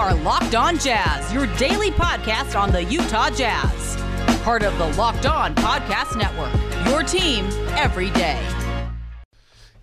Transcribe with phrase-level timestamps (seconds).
[0.00, 3.96] are Locked On Jazz, your daily podcast on the Utah Jazz.
[4.42, 6.54] Part of the Locked On Podcast Network,
[6.88, 7.44] your team
[7.76, 8.42] every day.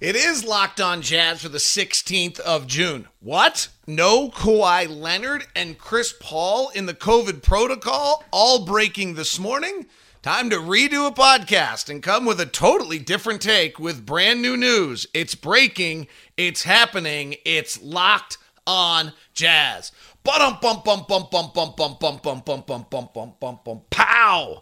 [0.01, 3.07] It is Locked On Jazz for the 16th of June.
[3.19, 3.67] What?
[3.85, 9.85] No Kawhi Leonard and Chris Paul in the COVID protocol, all breaking this morning?
[10.23, 14.57] Time to redo a podcast and come with a totally different take with brand new
[14.57, 15.05] news.
[15.13, 16.07] It's breaking,
[16.37, 19.91] it's happening, it's locked on jazz.
[20.23, 23.81] Bum bum bum bum bum bum bum bum bum bum bum bum bum bum bum
[23.89, 24.61] pow.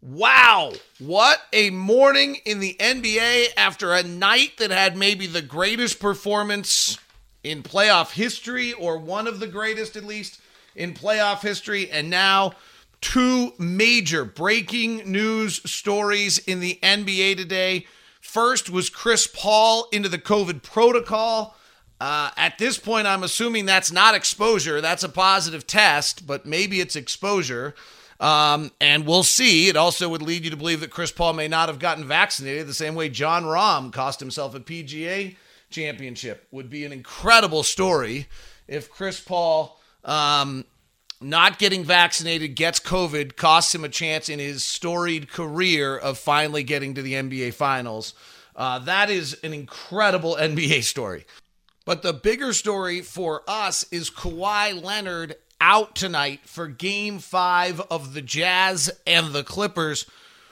[0.00, 6.00] Wow, what a morning in the NBA after a night that had maybe the greatest
[6.00, 6.96] performance
[7.42, 10.40] in playoff history, or one of the greatest at least
[10.74, 12.52] in playoff history, and now
[13.00, 17.86] two major breaking news stories in the NBA today.
[18.20, 21.56] First was Chris Paul into the COVID protocol.
[22.00, 24.80] Uh, at this point, I'm assuming that's not exposure.
[24.80, 27.74] That's a positive test, but maybe it's exposure.
[28.18, 29.68] Um, and we'll see.
[29.68, 32.66] It also would lead you to believe that Chris Paul may not have gotten vaccinated
[32.66, 35.36] the same way Jon Rahm cost himself a PGA
[35.68, 36.46] championship.
[36.50, 38.26] Would be an incredible story
[38.66, 40.64] if Chris Paul um,
[41.20, 46.62] not getting vaccinated gets COVID, costs him a chance in his storied career of finally
[46.62, 48.14] getting to the NBA Finals.
[48.56, 51.24] Uh, that is an incredible NBA story.
[51.84, 58.14] But the bigger story for us is Kawhi Leonard out tonight for game five of
[58.14, 60.06] the Jazz and the Clippers.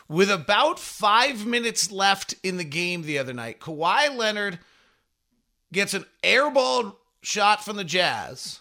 [0.09, 4.59] With about five minutes left in the game the other night, Kawhi Leonard
[5.73, 8.61] gets an airball shot from the Jazz,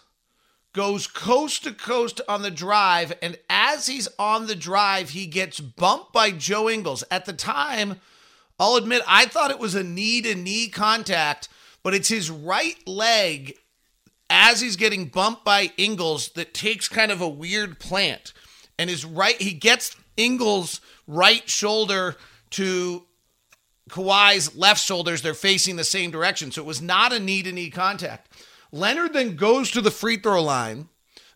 [0.74, 5.58] goes coast to coast on the drive, and as he's on the drive, he gets
[5.58, 7.02] bumped by Joe Ingles.
[7.10, 7.98] At the time,
[8.60, 11.48] I'll admit, I thought it was a knee to knee contact,
[11.88, 13.56] but it's his right leg
[14.28, 18.34] as he's getting bumped by Ingles that takes kind of a weird plant.
[18.78, 22.16] And his right, he gets Ingles' right shoulder
[22.50, 23.06] to
[23.88, 25.22] Kawhi's left shoulders.
[25.22, 26.52] They're facing the same direction.
[26.52, 28.34] So it was not a knee to knee contact.
[28.70, 30.90] Leonard then goes to the free throw line.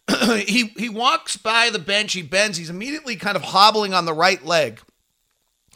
[0.45, 2.13] he, he walks by the bench.
[2.13, 2.59] He bends.
[2.59, 4.83] He's immediately kind of hobbling on the right leg.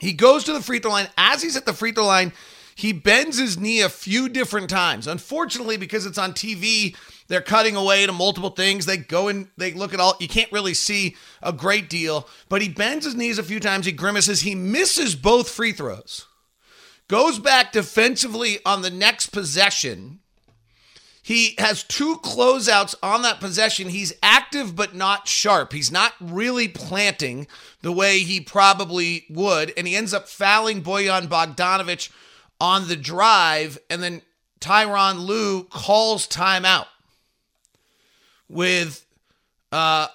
[0.01, 1.09] He goes to the free throw line.
[1.17, 2.35] As he's at the free throw line,
[2.77, 5.07] he bends his knee a few different times.
[5.07, 6.95] Unfortunately, because it's on TV,
[7.27, 8.85] they're cutting away to multiple things.
[8.85, 10.15] They go and they look at all.
[10.21, 13.87] You can't really see a great deal, but he bends his knees a few times.
[13.87, 14.43] He grimaces.
[14.43, 16.27] He misses both free throws.
[17.09, 20.21] Goes back defensively on the next possession.
[21.23, 23.89] He has two closeouts on that possession.
[23.89, 25.73] He's active but not sharp.
[25.73, 27.47] He's not really planting
[27.81, 29.73] the way he probably would.
[29.79, 32.11] And he ends up fouling Bojan Bogdanovic
[32.61, 34.23] on the drive, and then
[34.61, 36.87] Tyronn Lue calls timeout
[38.49, 39.07] with
[39.73, 40.09] uh,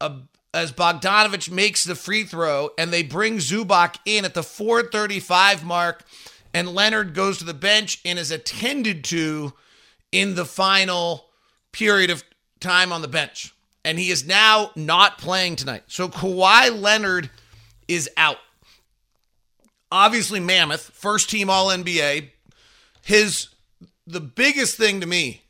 [0.00, 0.12] a,
[0.52, 6.04] as Bogdanovic makes the free throw, and they bring Zubac in at the 4:35 mark,
[6.52, 9.52] and Leonard goes to the bench and is attended to
[10.12, 11.26] in the final
[11.72, 12.22] period of
[12.60, 13.52] time on the bench,
[13.84, 15.82] and he is now not playing tonight.
[15.88, 17.30] So Kawhi Leonard
[17.88, 18.38] is out
[19.94, 22.30] obviously Mammoth, first team All NBA.
[23.02, 23.48] His
[24.06, 25.42] the biggest thing to me,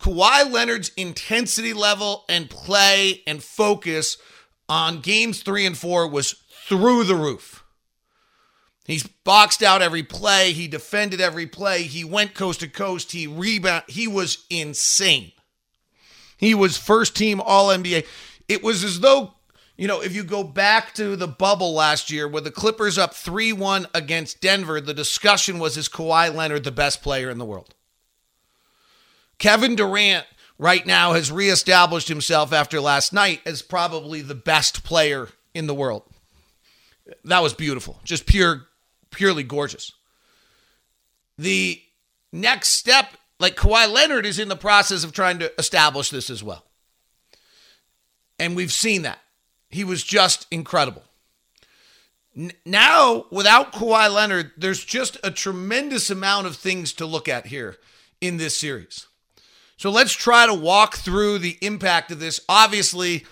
[0.00, 4.16] Kawhi Leonard's intensity level and play and focus
[4.68, 7.62] on games three and four was through the roof.
[8.86, 10.52] He's boxed out every play.
[10.52, 11.82] He defended every play.
[11.82, 13.12] He went coast to coast.
[13.12, 13.84] He rebound.
[13.88, 15.32] He was insane.
[16.38, 18.06] He was first team All NBA.
[18.48, 19.34] It was as though
[19.80, 23.14] you know, if you go back to the bubble last year where the Clippers up
[23.14, 27.46] 3 1 against Denver, the discussion was is Kawhi Leonard the best player in the
[27.46, 27.74] world?
[29.38, 30.26] Kevin Durant
[30.58, 35.74] right now has reestablished himself after last night as probably the best player in the
[35.74, 36.02] world.
[37.24, 38.00] That was beautiful.
[38.04, 38.66] Just pure,
[39.10, 39.92] purely gorgeous.
[41.38, 41.80] The
[42.30, 46.44] next step, like Kawhi Leonard is in the process of trying to establish this as
[46.44, 46.66] well.
[48.38, 49.20] And we've seen that.
[49.70, 51.04] He was just incredible.
[52.36, 57.46] N- now, without Kawhi Leonard, there's just a tremendous amount of things to look at
[57.46, 57.76] here
[58.20, 59.06] in this series.
[59.76, 62.40] So let's try to walk through the impact of this.
[62.48, 63.24] Obviously,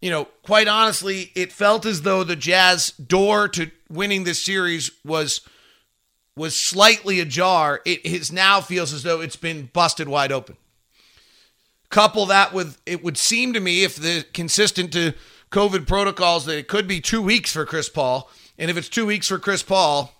[0.00, 4.90] you know, quite honestly, it felt as though the Jazz door to winning this series
[5.04, 5.40] was
[6.36, 7.80] was slightly ajar.
[7.86, 10.58] It is now feels as though it's been busted wide open.
[11.88, 15.14] Couple that with it would seem to me if the consistent to
[15.56, 18.30] COVID protocols that it could be two weeks for Chris Paul.
[18.58, 20.12] And if it's two weeks for Chris Paul,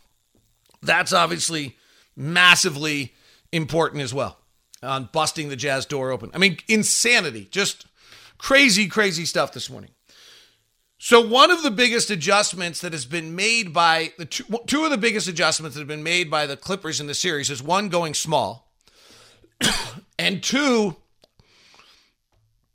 [0.81, 1.77] that's obviously
[2.17, 3.13] massively
[3.53, 4.39] important as well.
[4.83, 6.31] on busting the Jazz door open.
[6.33, 7.49] I mean, insanity.
[7.51, 7.85] Just
[8.39, 9.91] crazy, crazy stuff this morning.
[10.97, 14.91] So, one of the biggest adjustments that has been made by the two, two of
[14.91, 17.91] the biggest adjustments that have been made by the Clippers in the series is one,
[17.91, 18.73] going small,
[20.19, 20.97] and two,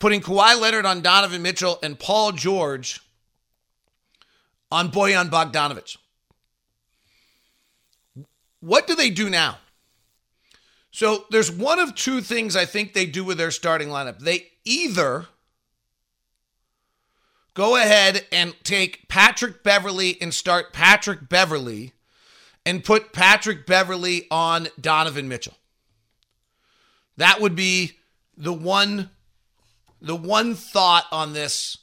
[0.01, 2.99] putting Kawhi Leonard on Donovan Mitchell and Paul George
[4.71, 5.97] on Bojan Bogdanovic.
[8.59, 9.59] What do they do now?
[10.91, 14.19] So there's one of two things I think they do with their starting lineup.
[14.19, 15.27] They either
[17.53, 21.93] go ahead and take Patrick Beverley and start Patrick Beverley
[22.65, 25.57] and put Patrick Beverley on Donovan Mitchell.
[27.17, 27.93] That would be
[28.35, 29.11] the one
[30.01, 31.77] the one thought on this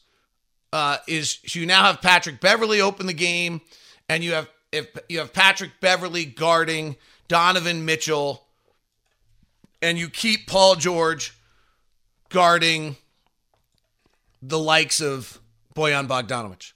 [0.72, 3.60] uh, is you now have Patrick Beverley open the game
[4.08, 8.44] and you have if you have Patrick Beverley guarding Donovan Mitchell
[9.80, 11.34] and you keep Paul George
[12.28, 12.96] guarding
[14.42, 15.40] the likes of
[15.74, 16.72] Bojan Bogdanovic.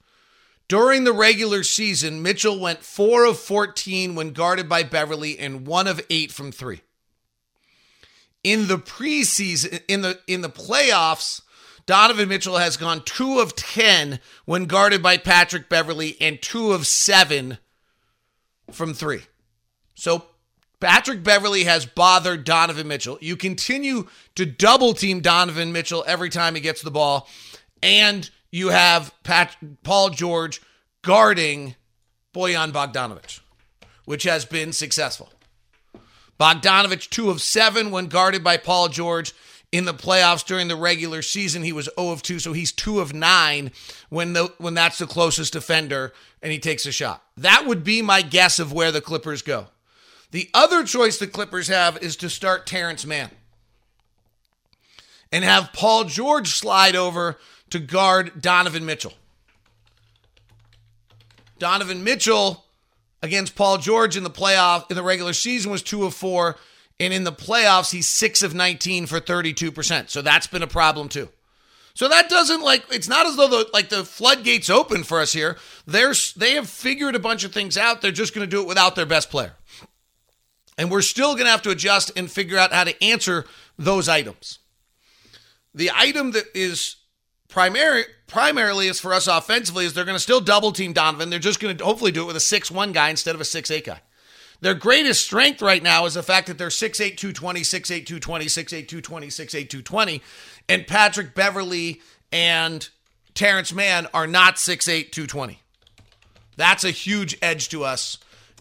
[0.69, 5.87] During the regular season, Mitchell went 4 of 14 when guarded by Beverley and 1
[5.87, 6.81] of 8 from 3.
[8.45, 11.43] In the preseason in the in the playoffs,
[11.87, 16.87] Donovan Mitchell has gone 2 of 10 when guarded by Patrick Beverley and 2 of
[16.87, 17.59] 7
[18.71, 19.23] from 3.
[19.95, 20.27] So
[20.81, 23.19] Patrick Beverley has bothered Donovan Mitchell.
[23.21, 27.29] You continue to double team Donovan Mitchell every time he gets the ball,
[27.83, 30.61] and you have Pat, Paul George
[31.03, 31.77] guarding
[32.35, 33.41] Bojan Bogdanovic,
[34.05, 35.31] which has been successful.
[36.43, 39.33] Bogdanovic, two of seven when guarded by Paul George
[39.71, 41.63] in the playoffs during the regular season.
[41.63, 43.71] He was 0 of 2, so he's 2 of 9
[44.09, 46.13] when the when that's the closest defender
[46.43, 47.23] and he takes a shot.
[47.37, 49.69] That would be my guess of where the Clippers go.
[50.33, 53.31] The other choice the Clippers have is to start Terance Mann
[55.31, 57.39] and have Paul George slide over
[57.71, 59.15] to guard Donovan Mitchell.
[61.61, 62.62] Donovan Mitchell
[63.23, 66.57] against Paul George in the playoff in the regular season was 2 of 4
[67.01, 70.11] and in the playoffs he's 6 of 19 for 32%.
[70.11, 71.29] So that's been a problem too.
[71.95, 75.33] So that doesn't like it's not as though the like the floodgates open for us
[75.33, 75.59] here.
[75.87, 78.01] They're they have figured a bunch of things out.
[78.01, 79.55] They're just going to do it without their best player.
[80.79, 83.45] And we're still going to have to adjust and figure out how to answer
[83.79, 84.59] those items.
[85.75, 86.97] The item that is
[87.49, 91.29] primary primarily is for us offensively is they're going to still double team Donovan.
[91.31, 93.85] They're just going to hopefully do it with a 6-1 guy instead of a 6-8
[93.85, 94.01] guy.
[94.63, 98.89] Their greatest strength right now is the fact that they're 6'8, 220, 6'8, 220, 6'8,
[98.89, 100.23] 220, 6'8, 220.
[100.69, 102.01] And Patrick Beverley
[102.31, 102.89] and
[103.35, 105.59] Terance Mann are not 6'8, 220.
[106.57, 108.19] That's a huge edge to us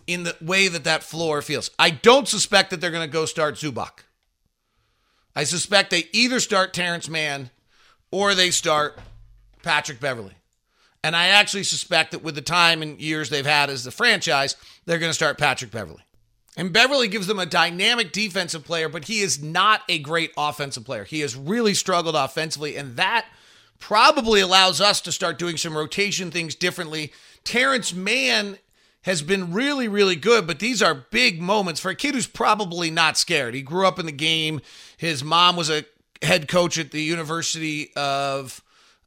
[0.07, 1.69] in the way that that floor feels.
[1.79, 4.03] I don't suspect that they're going to go start Zubac.
[5.35, 7.51] I suspect they either start Terance Mann
[8.11, 8.99] or they start
[9.63, 10.35] Patrick Beverley.
[11.03, 14.55] And I actually suspect that with the time and years they've had as the franchise,
[14.85, 16.03] they're going to start Patrick Beverley.
[16.57, 20.85] And Beverley gives them a dynamic defensive player, but he is not a great offensive
[20.85, 21.05] player.
[21.05, 23.25] He has really struggled offensively, and that
[23.79, 27.13] probably allows us to start doing some rotation things differently.
[27.43, 28.57] Terance Mann
[29.03, 32.91] has been really, really good, but these are big moments for a kid who's probably
[32.91, 33.55] not scared.
[33.55, 34.61] He grew up in the game.
[34.97, 35.85] His mom was a
[36.21, 38.61] head coach at the University of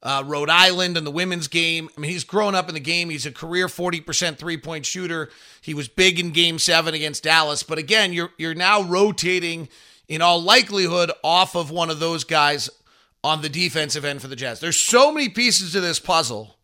[0.04, 1.88] uh, Rhode Island and the women's game.
[1.96, 3.10] I mean, he's grown up in the game.
[3.10, 5.30] He's a career 40% three point shooter.
[5.60, 7.62] He was big in game seven against Dallas.
[7.62, 9.68] But again, you're, you're now rotating,
[10.06, 12.68] in all likelihood, off of one of those guys
[13.22, 14.60] on the defensive end for the Jazz.
[14.60, 16.54] There's so many pieces to this puzzle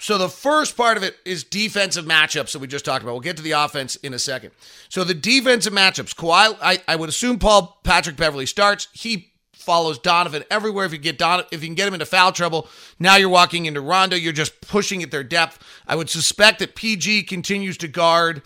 [0.00, 3.12] so the first part of it is defensive matchups that we just talked about.
[3.12, 4.52] We'll get to the offense in a second.
[4.88, 8.88] So the defensive matchups, Kawhi, I, I would assume Paul Patrick Beverley starts.
[8.94, 9.29] He
[9.60, 10.86] follows Donovan everywhere.
[10.86, 13.66] If you get Don, if you can get him into foul trouble, now you're walking
[13.66, 14.16] into Rondo.
[14.16, 15.58] You're just pushing at their depth.
[15.86, 18.42] I would suspect that PG continues to guard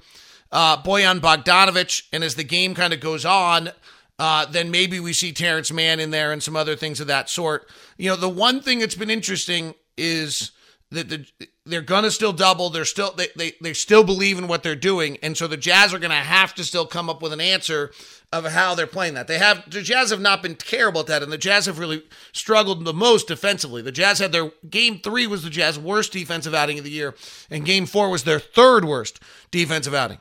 [0.52, 3.70] uh, Bojan Bogdanovic, and as the game kind of goes on,
[4.18, 7.28] uh, then maybe we see Terance Mann in there and some other things of that
[7.28, 7.68] sort.
[7.96, 10.52] You know, the one thing that's been interesting is
[10.94, 11.26] that the,
[11.66, 12.70] they're gonna still double.
[12.70, 15.92] They're still they, they they still believe in what they're doing, and so the Jazz
[15.92, 17.92] are gonna have to still come up with an answer
[18.32, 19.26] of how they're playing that.
[19.26, 22.02] They have the Jazz have not been terrible at that, and the Jazz have really
[22.32, 23.82] struggled the most defensively.
[23.82, 27.14] The Jazz had their game three was the Jazz worst defensive outing of the year,
[27.50, 29.20] and game four was their third worst
[29.50, 30.18] defensive outing.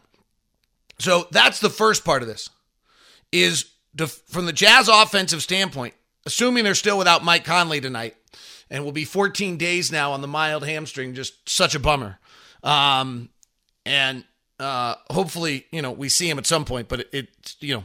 [1.00, 2.50] So that's the first part of this.
[3.32, 3.66] Is
[4.28, 5.94] from the Jazz offensive standpoint,
[6.26, 8.16] assuming they're still without Mike Conley tonight
[8.74, 11.14] and will be 14 days now on the mild hamstring.
[11.14, 12.20] Just such a bummer.
[12.64, 13.30] Um,
[13.86, 14.26] and
[14.60, 16.90] uh, hopefully, you know, we see him at some point.
[16.90, 17.84] But it, it, you know,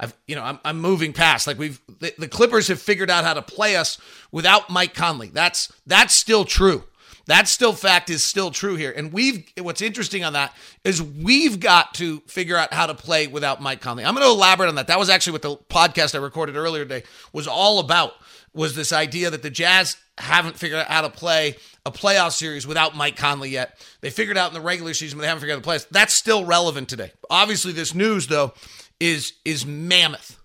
[0.00, 1.46] I've, you know, I'm, I'm moving past.
[1.46, 3.98] Like we've, the, the Clippers have figured out how to play us
[4.32, 5.28] without Mike Conley.
[5.28, 6.84] That's that's still true.
[7.26, 8.90] That still fact is still true here.
[8.96, 13.26] And we've what's interesting on that is we've got to figure out how to play
[13.26, 14.06] without Mike Conley.
[14.06, 14.86] I'm going to elaborate on that.
[14.86, 17.02] That was actually what the podcast I recorded earlier today
[17.34, 18.14] was all about
[18.54, 22.66] was this idea that the Jazz haven't figured out how to play a playoff series
[22.66, 23.78] without Mike Conley yet.
[24.00, 25.88] They figured out in the regular season, but they haven't figured out the playoffs.
[25.90, 27.12] That's still relevant today.
[27.30, 28.54] Obviously, this news though
[29.00, 30.36] is is mammoth.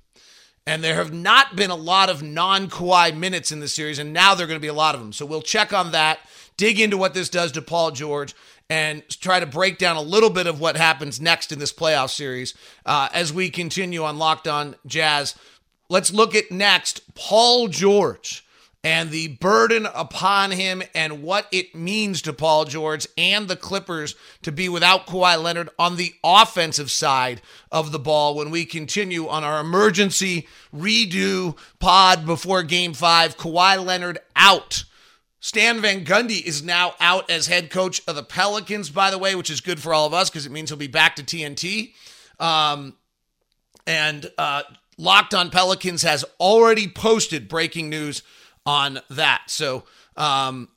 [0.65, 4.13] And there have not been a lot of non Kawhi minutes in this series, and
[4.13, 5.11] now there are going to be a lot of them.
[5.11, 6.19] So we'll check on that
[6.57, 8.35] dig into what this does to Paul George
[8.69, 12.09] and try to break down a little bit of what happens next in this playoff
[12.09, 12.53] series
[12.85, 15.35] uh, as we continue on Locked On Jazz.
[15.89, 18.45] Let's look at next Paul George
[18.83, 24.15] and the burden upon him and what it means to Paul George and the Clippers
[24.41, 29.27] to be without Kawhi Leonard on the offensive side of the ball when we continue
[29.27, 33.37] on our emergency redo pod before game five.
[33.37, 34.83] Kawhi Leonard out
[35.43, 39.35] Stan Van Gundy is now out as head coach of the Pelicans, by the way,
[39.35, 41.93] which is good for all of us because it means he'll be back to TNT.
[42.39, 42.95] Um,
[43.85, 44.63] and uh,
[44.97, 48.23] Locked on Pelicans has already posted breaking news
[48.65, 49.43] on that.
[49.47, 49.83] So
[50.15, 50.69] um,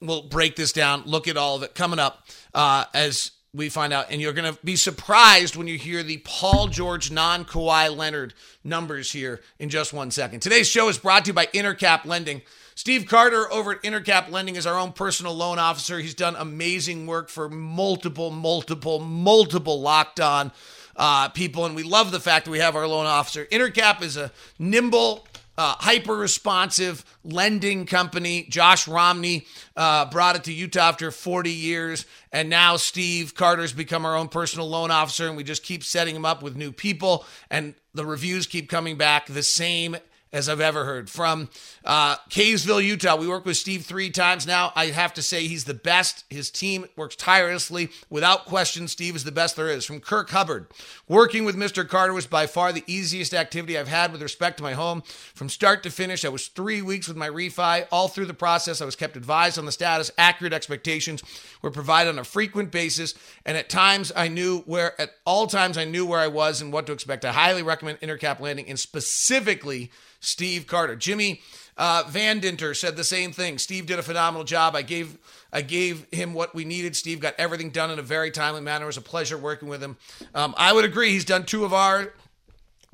[0.00, 3.92] we'll break this down, look at all of it coming up uh, as we find
[3.92, 4.06] out.
[4.10, 8.34] And you're going to be surprised when you hear the Paul George non Kawhi Leonard
[8.64, 10.40] numbers here in just one second.
[10.40, 12.42] Today's show is brought to you by Intercap Lending.
[12.74, 15.98] Steve Carter over at Intercap Lending is our own personal loan officer.
[15.98, 20.52] He's done amazing work for multiple, multiple, multiple locked on
[21.00, 23.46] uh, people, and we love the fact that we have our loan officer.
[23.46, 25.26] Intercap is a nimble,
[25.56, 28.46] uh, hyper responsive lending company.
[28.50, 29.46] Josh Romney
[29.78, 32.04] uh, brought it to Utah after 40 years.
[32.32, 35.26] And now Steve Carter's become our own personal loan officer.
[35.26, 37.24] And we just keep setting him up with new people.
[37.50, 39.96] And the reviews keep coming back the same
[40.32, 41.10] as I've ever heard.
[41.10, 41.48] From
[41.84, 44.72] uh, Kaysville, Utah, we work with Steve three times now.
[44.76, 46.24] I have to say he's the best.
[46.30, 47.90] His team works tirelessly.
[48.08, 49.84] Without question, Steve is the best there is.
[49.84, 50.68] From Kirk Hubbard,
[51.08, 51.86] working with Mr.
[51.86, 55.02] Carter was by far the easiest activity I've had with respect to my home.
[55.34, 57.86] From start to finish, I was three weeks with my refi.
[57.90, 60.10] All through the process, I was kept advised on the status.
[60.16, 61.22] Accurate expectations
[61.60, 65.76] were provided on a frequent basis, and at times I knew where, at all times,
[65.76, 67.24] I knew where I was and what to expect.
[67.24, 69.90] I highly recommend Intercap Lending, and specifically
[70.20, 70.96] Steve Carter.
[70.96, 71.40] Jimmy
[71.80, 73.56] uh, Van Dinter said the same thing.
[73.56, 74.76] Steve did a phenomenal job.
[74.76, 75.16] I gave
[75.50, 76.94] I gave him what we needed.
[76.94, 78.84] Steve got everything done in a very timely manner.
[78.84, 79.96] It was a pleasure working with him.
[80.34, 81.10] Um, I would agree.
[81.10, 82.12] He's done two of our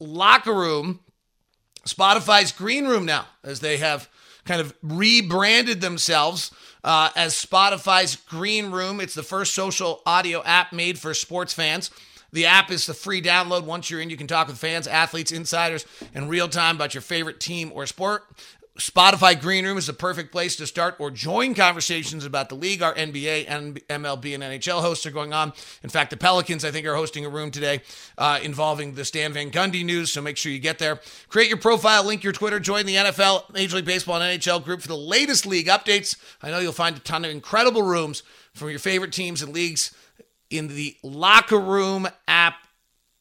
[0.00, 1.00] Locker Room,
[1.86, 4.08] Spotify's Green Room now, as they have
[4.44, 6.52] kind of rebranded themselves
[6.84, 9.00] uh, as Spotify's Green Room.
[9.00, 11.90] It's the first social audio app made for sports fans.
[12.32, 13.64] The app is the free download.
[13.64, 17.00] Once you're in, you can talk with fans, athletes, insiders in real time about your
[17.00, 18.24] favorite team or sport.
[18.76, 22.82] Spotify Green Room is the perfect place to start or join conversations about the league.
[22.82, 23.46] Our NBA,
[23.88, 25.52] MLB, and NHL hosts are going on.
[25.82, 27.80] In fact, the Pelicans, I think, are hosting a room today
[28.18, 30.12] uh, involving the Stan Van Gundy news.
[30.12, 31.00] So make sure you get there.
[31.28, 34.82] Create your profile, link your Twitter, join the NFL, Major League Baseball, and NHL group
[34.82, 36.16] for the latest league updates.
[36.42, 39.94] I know you'll find a ton of incredible rooms from your favorite teams and leagues
[40.50, 42.56] in the Locker Room app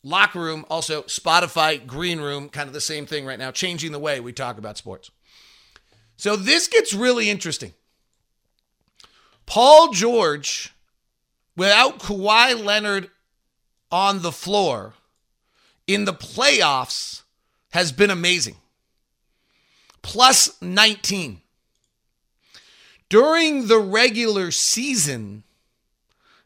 [0.04, 3.98] Locker Room, also Spotify Green Room, kind of the same thing right now, changing the
[3.98, 5.10] way we talk about sports.
[6.18, 7.74] So this gets really interesting.
[9.46, 10.74] Paul George,
[11.56, 13.10] without Kawhi Leonard
[13.92, 14.94] on the floor
[15.88, 17.22] in the playoffs,
[17.72, 18.56] has been amazing.
[20.02, 21.42] Plus 19.
[23.10, 25.44] During the regular season,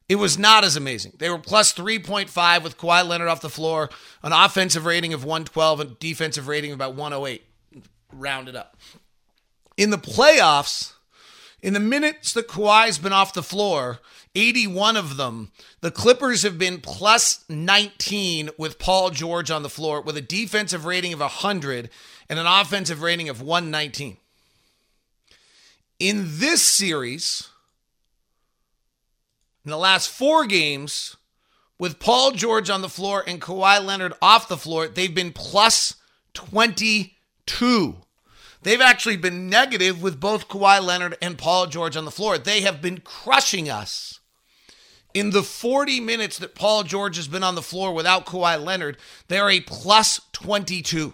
[0.10, 1.14] it was not as amazing.
[1.20, 3.90] They were plus 3.5 with Kawhi Leonard off the floor,
[4.24, 7.44] an offensive rating of 112, a defensive rating of about 108,
[8.12, 8.76] rounded up
[9.80, 10.92] in the playoffs,
[11.62, 14.00] in the minutes that Kawhi's been off the floor,
[14.36, 15.54] 81 of them.
[15.80, 20.84] The Clippers have been plus 19 with Paul George on the floor with a defensive
[20.84, 21.90] rating of 100
[22.28, 24.18] and an offensive rating of 119.
[25.98, 27.48] In this series,
[29.64, 31.16] in the last four games,
[31.80, 35.96] with Paul George on the floor and Kawhi Leonard off the floor, they've been plus
[36.34, 37.96] 22.
[38.62, 42.38] They've actually been negative with both Kawhi Leonard and Paul George on the floor.
[42.38, 44.20] They have been crushing us.
[45.14, 48.98] In the 40 minutes that Paul George has been on the floor without Kawhi Leonard,
[49.28, 51.14] they're a plus 22.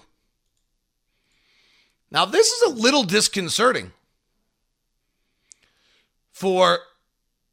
[2.12, 3.92] Now, this is a little disconcerting
[6.32, 6.80] for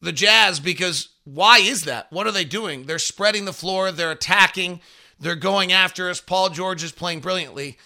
[0.00, 2.10] the Jazz because why is that?
[2.10, 2.86] What are they doing?
[2.86, 4.80] They're spreading the floor, they're attacking,
[5.20, 6.20] they're going after us.
[6.20, 7.78] Paul George is playing brilliantly.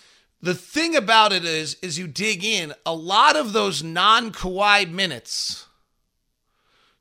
[0.47, 4.89] The thing about it is, is you dig in, a lot of those non Kawhi
[4.89, 5.67] minutes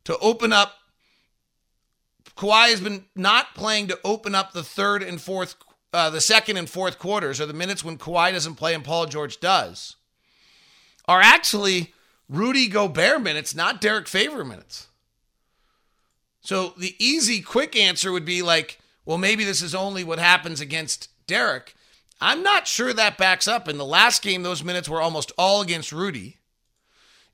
[0.04, 0.74] to open up.
[2.36, 5.54] Kawhi has been not playing to open up the third and fourth,
[5.94, 9.06] uh, the second and fourth quarters, or the minutes when Kawhi doesn't play and Paul
[9.06, 9.96] George does,
[11.08, 11.94] are actually
[12.28, 14.88] Rudy Gobert minutes, not Derrick Favor minutes.
[16.42, 20.62] So the easy, quick answer would be like, well, maybe this is only what happens
[20.62, 21.76] against Derrick.
[22.26, 23.68] I'm not sure that backs up.
[23.68, 26.38] In the last game, those minutes were almost all against Rudy.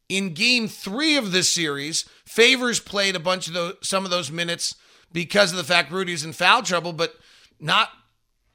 [0.09, 4.29] In game three of this series, Favors played a bunch of those, some of those
[4.29, 4.75] minutes
[5.13, 7.15] because of the fact Rudy's in foul trouble, but
[7.57, 7.87] not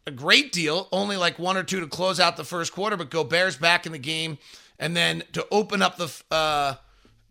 [0.06, 0.88] a great deal.
[0.92, 3.92] Only like one or two to close out the first quarter, but Gobert's back in
[3.92, 4.36] the game.
[4.78, 6.74] And then to open up the, uh,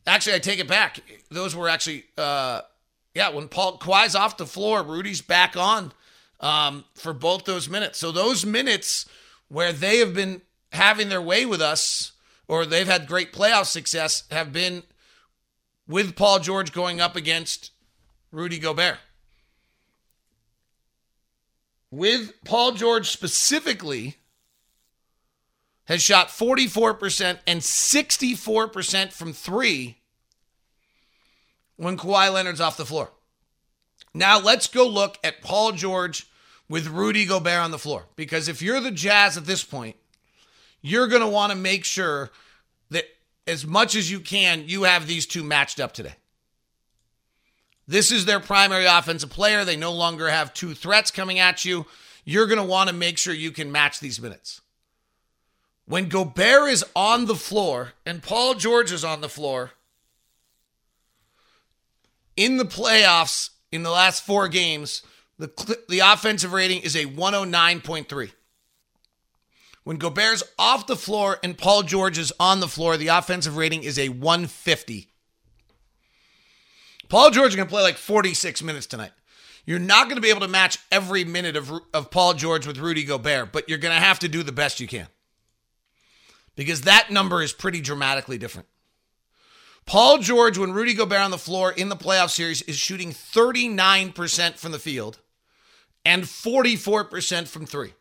[0.08, 1.00] actually, I take it back.
[1.30, 2.62] Those were actually, uh,
[3.14, 5.94] yeah, when Paul Kawhi's off the floor, Rudy's back on
[6.39, 8.00] um, for both those minutes.
[8.00, 9.08] So those minutes
[9.48, 12.13] where they have been having their way with us,
[12.48, 14.84] or they've had great playoff success, have been
[15.88, 17.72] with Paul George going up against
[18.32, 18.98] Rudy Gobert.
[21.92, 24.18] With Paul George specifically,
[25.86, 29.98] has shot 44% and 64% from three
[31.78, 33.12] when Kawhi Leonard's off the floor.
[34.15, 36.25] Now let's go look at Paul George
[36.69, 38.06] with Rudy Gobert on the floor.
[38.15, 39.97] Because if you're the Jazz at this point,
[40.82, 42.32] you're going to want to make sure
[42.91, 43.04] that
[43.45, 46.13] as much as you can, you have these two matched up today.
[47.89, 49.65] This is their primary offensive player.
[49.65, 51.86] They no longer have two threats coming at you.
[52.23, 54.62] You're going to want to make sure you can match these minutes.
[55.88, 59.71] When Gobert is on the floor and Paul George is on the floor
[62.38, 65.04] in the playoffs in the last four games,
[65.38, 68.32] the, the offensive rating is a 109.3.
[69.84, 73.84] When Gobert's off the floor and Paul George is on the floor, the offensive rating
[73.84, 75.10] is a 150.
[77.08, 79.12] Paul George is going to play like 46 minutes tonight.
[79.66, 82.78] You're not going to be able to match every minute of, of Paul George with
[82.78, 85.08] Rudy Gobert, but you're going to have to do the best you can
[86.56, 88.68] because that number is pretty dramatically different.
[89.86, 94.58] Paul George, when Rudy Gobert on the floor in the playoff series, is shooting 39%
[94.58, 95.19] from the field
[96.04, 97.93] and 44% from three.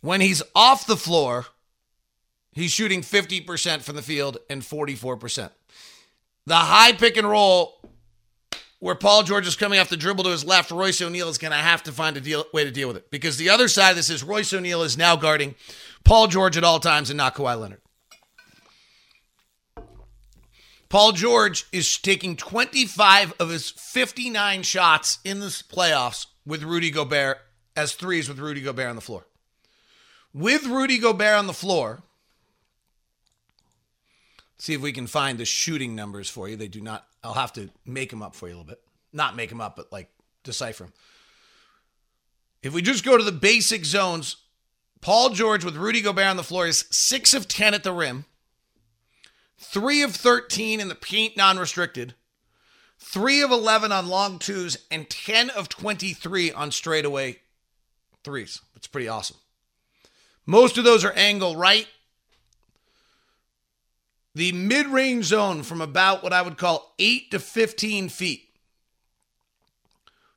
[0.00, 1.46] When he's off the floor,
[2.52, 5.50] he's shooting 50% from the field and 44%.
[6.46, 7.78] The high pick and roll
[8.80, 11.52] where Paul George is coming off the dribble to his left, Royce O'Neale is going
[11.52, 13.90] to have to find a deal, way to deal with it because the other side
[13.90, 15.54] of this is Royce O'Neale is now guarding
[16.02, 17.81] Paul George at all times and not Kawhi Leonard.
[20.92, 27.38] Paul George is taking 25 of his 59 shots in the playoffs with Rudy Gobert
[27.74, 29.24] as threes with Rudy Gobert on the floor.
[30.34, 32.02] With Rudy Gobert on the floor,
[34.58, 36.56] see if we can find the shooting numbers for you.
[36.56, 38.82] They do not, I'll have to make them up for you a little bit.
[39.14, 40.10] Not make them up, but like
[40.44, 40.92] decipher them.
[42.62, 44.36] If we just go to the basic zones,
[45.00, 48.26] Paul George with Rudy Gobert on the floor is 6 of 10 at the rim.
[49.62, 52.14] Three of 13 in the paint non restricted,
[52.98, 57.38] three of 11 on long twos, and 10 of 23 on straightaway
[58.24, 58.60] threes.
[58.74, 59.36] That's pretty awesome.
[60.44, 61.86] Most of those are angle right.
[64.34, 68.48] The mid range zone from about what I would call 8 to 15 feet.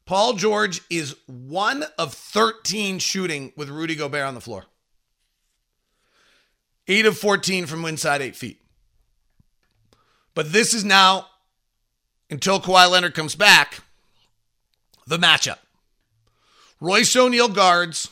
[0.06, 4.66] Paul George is one of 13 shooting with Rudy Gobert on the floor.
[6.88, 8.62] 8 of 14 from inside 8 feet.
[10.36, 11.28] But this is now,
[12.30, 13.80] until Kawhi Leonard comes back,
[15.08, 15.60] the matchup.
[16.82, 18.10] Royce O'Neale guards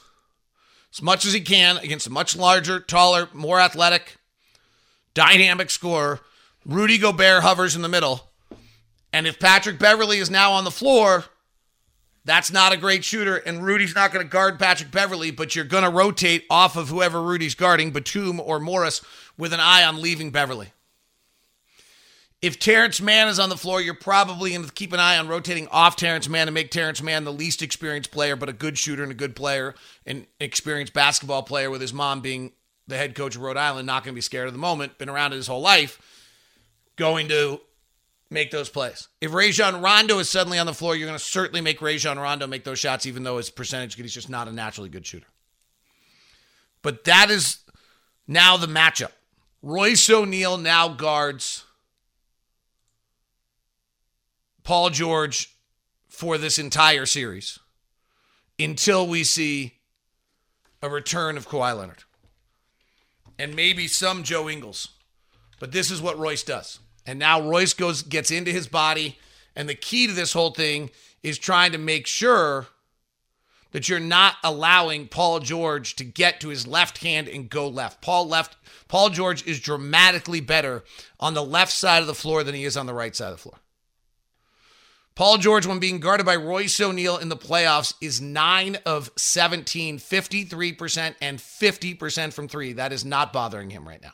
[0.93, 4.17] as much as he can against a much larger, taller, more athletic,
[5.13, 6.21] dynamic scorer.
[6.65, 8.29] Rudy Gobert hovers in the middle.
[9.11, 11.25] And if Patrick Beverley is now on the floor,
[12.25, 13.35] that's not a great shooter.
[13.35, 16.87] And Rudy's not going to guard Patrick Beverley, but you're going to rotate off of
[16.89, 19.01] whoever Rudy's guarding, Batum or Morris,
[19.37, 20.71] with an eye on leaving Beverley.
[22.43, 25.29] If Terance Mann is on the floor, you're probably going to keep an eye on
[25.29, 28.77] rotating off Terance Mann and make Terance Mann the least experienced player, but a good
[28.77, 29.75] shooter and a good player,
[30.05, 32.51] an experienced basketball player with his mom being
[32.85, 35.07] the head coach of Rhode Island, not going to be scared of the moment, been
[35.07, 36.01] around it his whole life,
[36.97, 37.61] going to
[38.29, 39.07] make those plays.
[39.21, 42.45] If Rajon Rondo is suddenly on the floor, you're going to certainly make Rajon Rondo
[42.45, 45.27] make those shots, even though his percentage, he's just not a naturally good shooter.
[46.81, 47.59] But that is
[48.27, 49.11] now the matchup.
[49.61, 51.63] Royce O'Neale now guards
[54.63, 55.55] Paul George
[56.07, 57.59] for this entire series
[58.59, 59.73] until we see
[60.81, 62.03] a return of Kawhi Leonard
[63.39, 64.89] and maybe some Joe Ingles.
[65.59, 66.79] But this is what Royce does.
[67.05, 69.17] And now Royce goes gets into his body
[69.55, 70.89] and the key to this whole thing
[71.21, 72.67] is trying to make sure
[73.71, 78.01] that you're not allowing Paul George to get to his left hand and go left.
[78.01, 78.55] Paul left
[78.87, 80.83] Paul George is dramatically better
[81.19, 83.37] on the left side of the floor than he is on the right side of
[83.37, 83.59] the floor.
[85.15, 89.99] Paul George, when being guarded by Royce O'Neale in the playoffs, is 9 of 17,
[89.99, 92.73] 53%, and 50% from three.
[92.73, 94.13] That is not bothering him right now.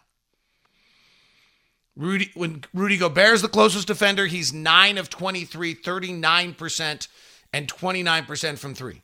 [1.96, 7.08] Rudy, when Rudy Gobert is the closest defender, he's 9 of 23, 39%,
[7.54, 9.02] and 29% from three.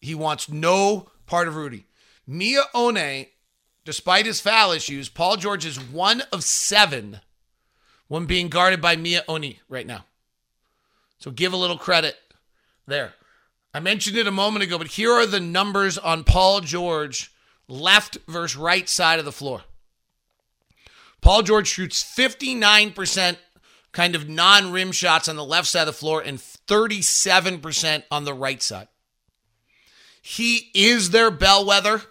[0.00, 1.86] He wants no part of Rudy.
[2.28, 3.30] Miye Oni,
[3.84, 7.20] despite his foul issues, Paul George is one of seven
[8.06, 10.04] when being guarded by Miye Oni right now.
[11.18, 12.16] So give a little credit
[12.86, 13.14] there.
[13.74, 17.32] I mentioned it a moment ago, but here are the numbers on Paul George
[17.68, 19.62] left versus right side of the floor.
[21.20, 23.36] Paul George shoots 59%
[23.92, 28.24] kind of non rim shots on the left side of the floor and 37% on
[28.24, 28.88] the right side.
[30.22, 32.02] He is their bellwether.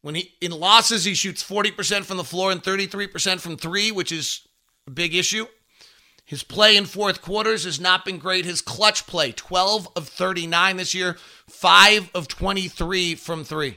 [0.00, 4.10] When he in losses, he shoots 40% from the floor and 33% from three, which
[4.10, 4.46] is
[4.86, 5.46] a big issue.
[6.32, 8.46] His play in fourth quarters has not been great.
[8.46, 11.18] His clutch play, 12 of 39 this year,
[11.50, 13.76] 5 of 23 from 3.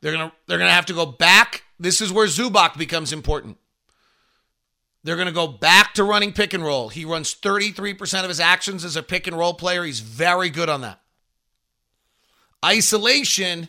[0.00, 1.64] They're going to they're going to have to go back.
[1.80, 3.56] This is where Zubac becomes important.
[5.02, 6.90] They're going to go back to running pick and roll.
[6.90, 9.82] He runs 33% of his actions as a pick and roll player.
[9.82, 11.00] He's very good on that.
[12.64, 13.68] Isolation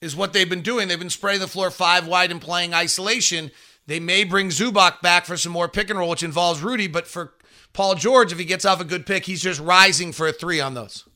[0.00, 0.88] is what they've been doing.
[0.88, 3.50] They've been spraying the floor five wide and playing isolation.
[3.88, 7.06] They may bring Zubac back for some more pick and roll, which involves Rudy, but
[7.06, 7.32] for
[7.72, 10.60] Paul George, if he gets off a good pick, he's just rising for a three
[10.60, 11.08] on those.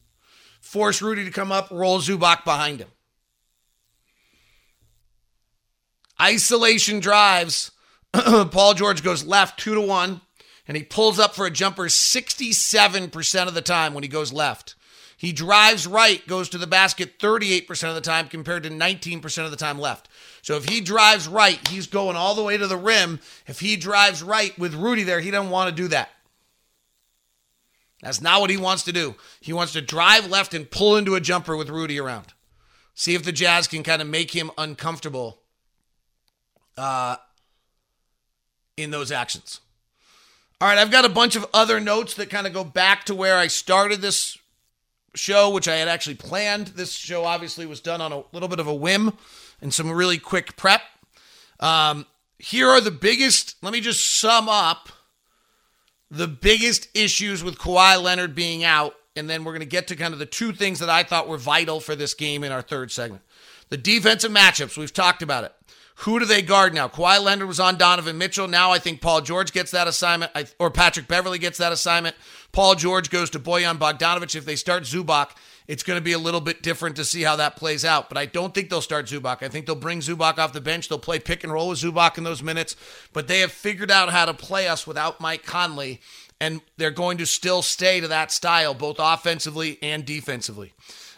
[0.58, 2.88] Force Rudy to come up, roll Zubac behind him.
[6.18, 7.72] Isolation drives.
[8.14, 10.22] Paul George goes left two to one,
[10.66, 14.76] and he pulls up for a jumper 67% of the time when he goes left.
[15.18, 19.50] He drives right, goes to the basket 38% of the time compared to 19% of
[19.50, 20.08] the time left.
[20.42, 23.20] So if he drives right, he's going all the way to the rim.
[23.46, 26.11] If he drives right with Rudy there, he doesn't want to do that.
[28.02, 29.14] That's not what he wants to do.
[29.40, 32.35] He wants to drive left and pull into a jumper with Rudy around.
[32.94, 35.38] See if the Jazz can kind of make him uncomfortable
[36.76, 37.16] uh,
[38.76, 39.61] in those actions.
[40.61, 43.14] All right, I've got a bunch of other notes that kind of go back to
[43.14, 44.37] where I started this
[45.14, 46.68] show, which I had actually planned.
[46.68, 49.12] This show obviously was done on a little bit of a whim
[49.62, 50.83] and some really quick prep.
[51.61, 52.05] Um,
[52.38, 54.90] here are the biggest, let me just sum up
[56.11, 58.94] the biggest issues with Kawhi Leonard being out.
[59.14, 61.29] And then we're going to get to kind of the two things that I thought
[61.29, 63.22] were vital for this game in our third segment.
[63.68, 65.55] The defensive matchups, we've talked about it.
[65.96, 66.88] Who do they guard now?
[66.88, 68.48] Kawhi Leonard was on Donovan Mitchell.
[68.48, 72.16] Now I think Paul George gets that assignment, or Patrick Beverley gets that assignment.
[72.51, 75.31] Paul George goes to Bojan Bogdanovic If they start Zubac,
[75.66, 78.09] it's going to be a little bit different to see how that plays out.
[78.09, 79.42] But I don't think they'll start Zubac.
[79.42, 80.88] I think they'll bring Zubac off the bench.
[80.88, 82.77] They'll play pick and roll with Zubac in those minutes.
[83.12, 86.01] But they have figured out how to play us without Mike Conley,
[86.40, 90.72] and they're going to still stay to that style, both offensively and defensively.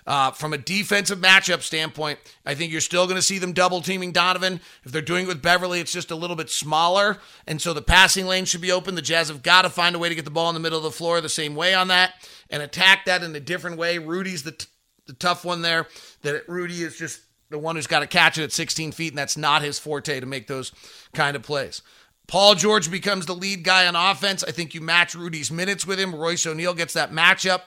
[0.06, 3.80] Uh, from a defensive matchup standpoint, I think you're still going to see them double
[3.80, 4.60] teaming Donovan.
[4.84, 7.18] If they're doing it with Beverley, it's just a little bit smaller.
[7.46, 8.96] And so the passing lane should be open.
[8.96, 10.76] The Jazz have got to find a way to get the ball in the middle
[10.76, 12.12] of the floor the same way on that
[12.50, 13.98] and attack that in a different way.
[13.98, 14.66] Rudy's the, t-
[15.06, 15.86] the tough one there.
[16.20, 19.18] That Rudy is just the one who's got to catch it at 16 feet, and
[19.18, 20.72] that's not his forte to make those
[21.14, 21.80] kind of plays.
[22.26, 24.42] Paul George becomes the lead guy on offense.
[24.44, 26.14] I think you match Rudy's minutes with him.
[26.14, 27.62] Royce O'Neale gets that matchup.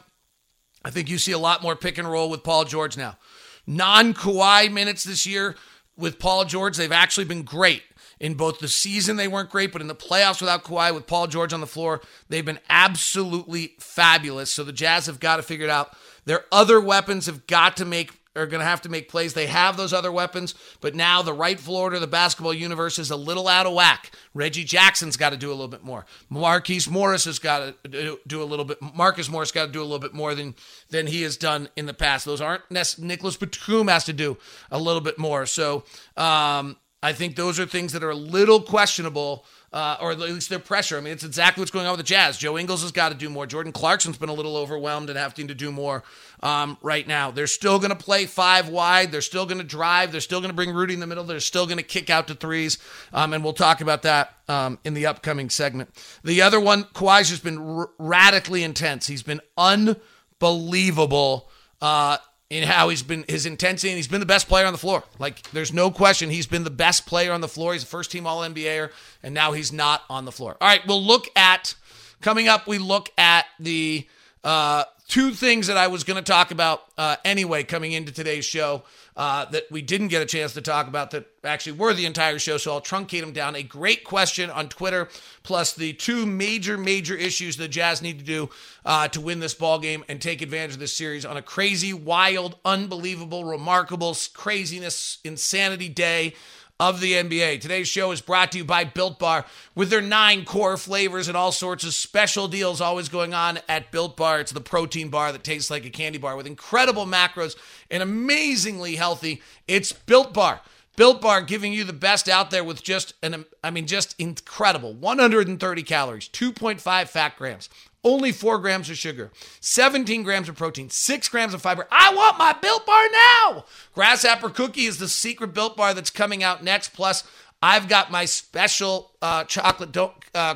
[0.84, 3.18] I think you see a lot more pick and roll with Paul George now.
[3.66, 5.56] Non Kawhi minutes this year
[5.98, 7.84] with Paul George, they've actually been great.
[8.20, 11.28] In both the season, they weren't great, but in the playoffs without Kawhi, with Paul
[11.28, 14.52] George on the floor, they've been absolutely fabulous.
[14.52, 15.96] So the Jazz have got to figure it out.
[16.26, 19.34] Their other weapons have got to make are going to have to make plays.
[19.34, 23.12] They have those other weapons, but now the rightful order of the basketball universe is
[23.12, 24.12] a little out of whack.
[24.34, 26.06] Reggie Jackson's got to do a little bit more.
[26.30, 28.78] Marquise Morris has got to do a little bit.
[28.82, 30.56] Marcus Morris got to do a little bit more than
[30.90, 32.26] than he has done in the past.
[32.26, 32.64] Those aren't
[33.00, 34.38] Nicolas Batum has to do
[34.72, 35.46] a little bit more.
[35.46, 35.84] So
[36.16, 39.46] um, I think those are things that are a little questionable
[39.78, 40.98] uh, or at least their pressure.
[40.98, 42.36] I mean, it's exactly what's going on with the Jazz.
[42.36, 43.46] Joe Ingles has got to do more.
[43.46, 46.04] Jordan Clarkson's been a little overwhelmed and having to do more
[46.42, 47.30] um, right now.
[47.30, 49.12] They're still going to play five wide.
[49.12, 50.12] They're still going to drive.
[50.12, 51.24] They're still going to bring Rudy in the middle.
[51.24, 52.80] They're still going to kick out to threes.
[53.14, 55.92] Um, and we'll talk about that um, in the upcoming segment.
[56.24, 59.06] The other one, Kawhi's just been r- radically intense.
[59.06, 61.52] He's been unbelievable.
[61.80, 62.18] Uh,
[62.50, 65.04] in how he's been his intensity and he's been the best player on the floor.
[65.20, 67.74] Like there's no question he's been the best player on the floor.
[67.74, 70.56] He's a first team all NBAer and now he's not on the floor.
[70.62, 71.76] All right, we'll look at
[72.22, 74.08] coming up we look at the
[74.44, 78.44] uh, two things that I was going to talk about uh, anyway coming into today's
[78.44, 78.84] show
[79.16, 82.40] uh, that we didn't get a chance to talk about that actually were the entire
[82.40, 82.58] show.
[82.58, 83.56] So I'll truncate them down.
[83.56, 85.08] A great question on Twitter,
[85.44, 88.50] plus the two major, major issues the Jazz need to do
[88.86, 91.94] uh, to win this ball game and take advantage of this series on a crazy,
[91.94, 96.36] wild, unbelievable, remarkable, craziness, insanity day
[96.80, 97.60] of the NBA.
[97.60, 101.36] Today's show is brought to you by Built Bar with their nine core flavors and
[101.36, 104.40] all sorts of special deals always going on at Built Bar.
[104.40, 107.56] It's the protein bar that tastes like a candy bar with incredible macros
[107.90, 109.42] and amazingly healthy.
[109.68, 110.62] It's Built Bar.
[110.96, 114.94] Built Bar giving you the best out there with just an I mean just incredible
[114.94, 117.70] 130 calories, 2.5 fat grams,
[118.08, 121.88] only 4 grams of sugar, 17 grams of protein, 6 grams of fiber.
[121.92, 123.66] I want my Built Bar now.
[123.94, 126.90] Grasshopper Cookie is the secret Built Bar that's coming out next.
[126.90, 127.24] Plus,
[127.62, 130.56] I've got my special uh, chocolate do- uh,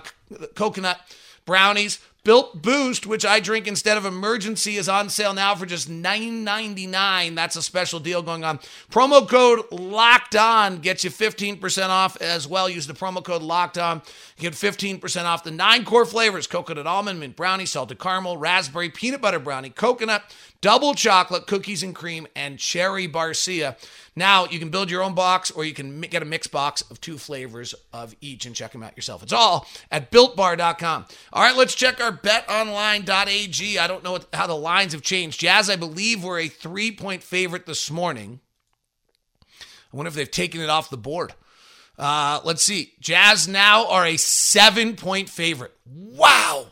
[0.55, 0.99] coconut
[1.45, 5.89] brownies Built Boost, which I drink instead of Emergen-C, is on sale now for just
[5.89, 7.33] $9.99.
[7.33, 8.59] That's a special deal going on.
[8.91, 12.69] Promo code Locked On gets you 15% off as well.
[12.69, 14.03] Use the promo code Locked On.
[14.37, 19.19] Get 15% off the nine core flavors coconut almond, mint brownie, salted caramel, raspberry, peanut
[19.21, 20.23] butter brownie, coconut,
[20.61, 23.75] double chocolate, cookies and cream, and cherry barcia.
[24.15, 27.01] Now you can build your own box or you can get a mixed box of
[27.01, 29.23] two flavors of each and check them out yourself.
[29.23, 31.05] It's all at builtbar.com.
[31.33, 33.79] All right, let's check our betonline.ag.
[33.79, 35.39] I don't know what, how the lines have changed.
[35.39, 38.39] Jazz, I believe, were a three point favorite this morning.
[39.91, 41.33] I wonder if they've taken it off the board.
[41.97, 42.93] Uh, let's see.
[42.99, 45.73] Jazz now are a seven point favorite.
[45.85, 46.67] Wow.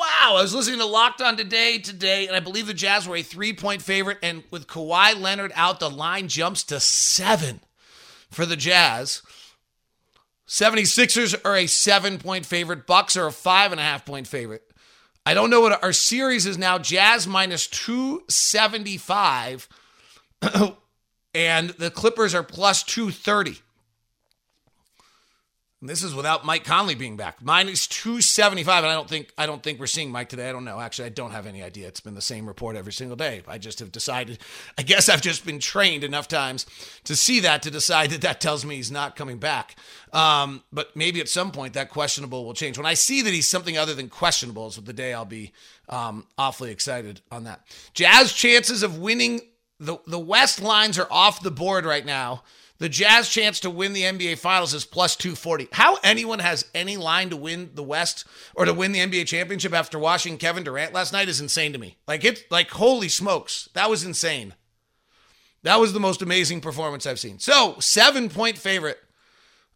[0.00, 3.16] Wow, I was listening to Locked On today, today, and I believe the Jazz were
[3.16, 4.16] a three point favorite.
[4.22, 7.60] And with Kawhi Leonard out, the line jumps to seven
[8.30, 9.20] for the Jazz.
[10.48, 12.86] 76ers are a seven point favorite.
[12.86, 14.62] Bucks are a five and a half point favorite.
[15.26, 16.78] I don't know what our series is now.
[16.78, 19.68] Jazz minus 275,
[21.34, 23.58] and the Clippers are plus 230.
[25.80, 27.42] And this is without Mike Conley being back.
[27.42, 28.84] Mine is Minus 275.
[28.84, 30.48] And I don't think I don't think we're seeing Mike today.
[30.48, 30.78] I don't know.
[30.78, 31.88] Actually, I don't have any idea.
[31.88, 33.42] It's been the same report every single day.
[33.48, 34.40] I just have decided,
[34.76, 36.66] I guess I've just been trained enough times
[37.04, 39.76] to see that to decide that that tells me he's not coming back.
[40.12, 42.76] Um, but maybe at some point that questionable will change.
[42.76, 45.52] When I see that he's something other than questionable is the day I'll be
[45.88, 47.64] um, awfully excited on that.
[47.94, 49.40] Jazz chances of winning
[49.78, 52.42] the the West lines are off the board right now.
[52.80, 55.68] The Jazz chance to win the NBA Finals is plus 240.
[55.70, 59.74] How anyone has any line to win the West or to win the NBA championship
[59.74, 61.98] after watching Kevin Durant last night is insane to me.
[62.08, 63.68] Like it's like holy smokes.
[63.74, 64.54] That was insane.
[65.62, 67.38] That was the most amazing performance I've seen.
[67.38, 68.98] So, 7-point favorite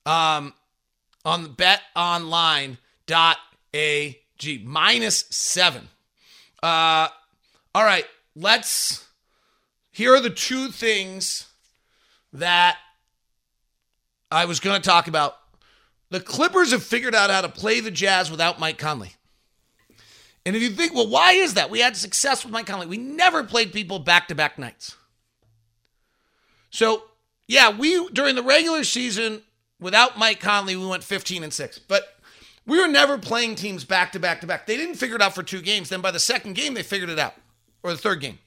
[0.06, 0.54] um
[1.26, 2.78] on the betonline.ag
[4.64, 5.88] minus 7.
[6.62, 7.08] Uh
[7.74, 9.06] all right, let's
[9.92, 11.48] here are the two things
[12.32, 12.78] that
[14.34, 15.36] I was going to talk about.
[16.10, 19.12] The Clippers have figured out how to play the Jazz without Mike Conley.
[20.44, 21.70] And if you think, well, why is that?
[21.70, 22.86] We had success with Mike Conley.
[22.86, 24.96] We never played people back to back nights.
[26.70, 27.04] So,
[27.46, 29.42] yeah, we, during the regular season,
[29.80, 31.78] without Mike Conley, we went 15 and 6.
[31.78, 32.16] But
[32.66, 34.66] we were never playing teams back to back to back.
[34.66, 35.90] They didn't figure it out for two games.
[35.90, 37.34] Then by the second game, they figured it out,
[37.84, 38.40] or the third game.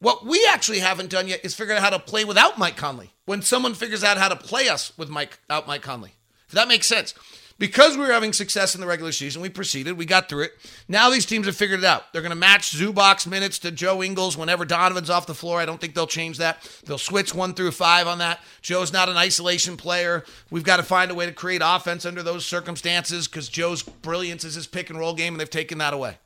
[0.00, 3.10] What we actually haven't done yet is figure out how to play without Mike Conley.
[3.26, 6.14] When someone figures out how to play us with Mike out Mike Conley,
[6.48, 7.14] if that makes sense.
[7.60, 10.52] because we were having success in the regular season, we proceeded, we got through it.
[10.88, 12.10] Now these teams have figured it out.
[12.12, 15.60] They're going to match Zubac minutes to Joe Ingles whenever Donovan's off the floor.
[15.60, 16.66] I don't think they'll change that.
[16.86, 18.40] They'll switch one through five on that.
[18.62, 20.24] Joe's not an isolation player.
[20.50, 24.42] We've got to find a way to create offense under those circumstances because Joe's brilliance
[24.42, 26.16] is his pick and roll game, and they've taken that away.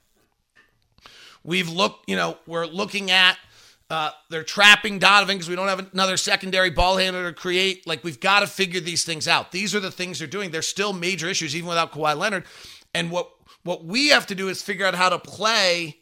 [1.43, 3.37] We've looked, you know, we're looking at
[3.91, 7.87] uh, they're trapping Donovan because we don't have another secondary ball handler to create.
[7.87, 9.53] Like we've got to figure these things out.
[9.53, 10.51] These are the things they're doing.
[10.51, 12.45] They're still major issues even without Kawhi Leonard.
[12.95, 13.31] And what
[13.63, 15.99] what we have to do is figure out how to play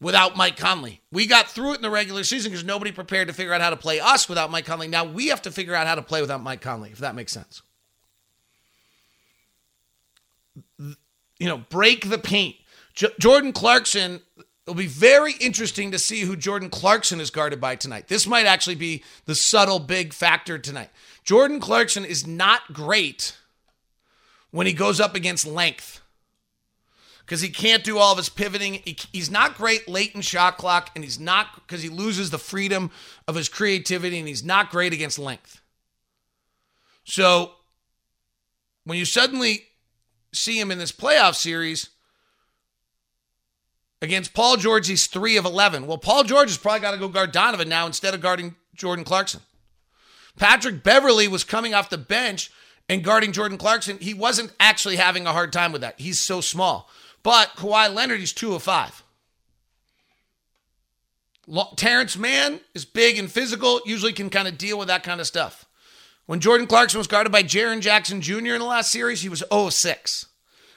[0.00, 1.00] without Mike Conley.
[1.10, 3.70] We got through it in the regular season because nobody prepared to figure out how
[3.70, 4.88] to play us without Mike Conley.
[4.88, 7.32] Now we have to figure out how to play without Mike Conley, if that makes
[7.32, 7.62] sense.
[10.78, 12.56] You know, break the paint.
[12.94, 14.20] J- Jordan Clarkson
[14.66, 18.08] It'll be very interesting to see who Jordan Clarkson is guarded by tonight.
[18.08, 20.90] This might actually be the subtle big factor tonight.
[21.22, 23.36] Jordan Clarkson is not great
[24.50, 26.00] when he goes up against length
[27.20, 28.74] because he can't do all of his pivoting.
[28.84, 32.38] He, he's not great late in shot clock, and he's not because he loses the
[32.38, 32.90] freedom
[33.28, 35.60] of his creativity, and he's not great against length.
[37.04, 37.52] So
[38.82, 39.66] when you suddenly
[40.32, 41.90] see him in this playoff series,
[44.02, 45.86] Against Paul George, he's 3 of 11.
[45.86, 49.04] Well, Paul George has probably got to go guard Donovan now instead of guarding Jordan
[49.04, 49.40] Clarkson.
[50.36, 52.50] Patrick Beverley was coming off the bench
[52.88, 53.98] and guarding Jordan Clarkson.
[53.98, 55.98] He wasn't actually having a hard time with that.
[55.98, 56.90] He's so small.
[57.22, 59.02] But Kawhi Leonard, he's 2 of 5.
[61.76, 65.26] Terance Mann is big and physical, usually can kind of deal with that kind of
[65.26, 65.64] stuff.
[66.26, 68.54] When Jordan Clarkson was guarded by Jaren Jackson Jr.
[68.54, 70.26] in the last series, he was 0 6.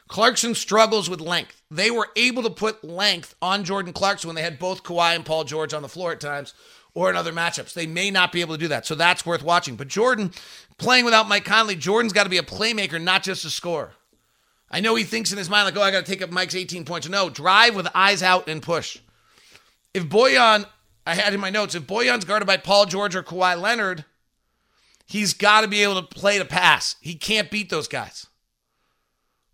[0.09, 1.61] Clarkson struggles with length.
[1.71, 5.23] They were able to put length on Jordan Clarkson when they had both Kawhi and
[5.23, 6.53] Paul George on the floor at times
[6.95, 7.73] or in other matchups.
[7.73, 8.87] They may not be able to do that.
[8.87, 9.75] So that's worth watching.
[9.75, 10.31] But Jordan,
[10.79, 13.91] playing without Mike Conley, Jordan's got to be a playmaker, not just a scorer.
[14.71, 16.55] I know he thinks in his mind, like, oh, I got to take up Mike's
[16.55, 17.07] 18 points.
[17.07, 18.97] No, drive with eyes out and push.
[19.93, 20.65] If Bojan,
[21.05, 24.05] I had in my notes, if Bojan's guarded by Paul George or Kawhi Leonard,
[25.05, 26.95] he's got to be able to play to pass.
[26.99, 28.25] He can't beat those guys.